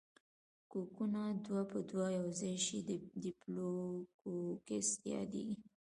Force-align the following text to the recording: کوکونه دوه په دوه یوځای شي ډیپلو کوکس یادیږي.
کوکونه 0.71 1.21
دوه 1.45 1.61
په 1.71 1.79
دوه 1.89 2.05
یوځای 2.19 2.55
شي 2.65 2.77
ډیپلو 3.23 3.71
کوکس 4.19 4.87
یادیږي. 5.13 5.57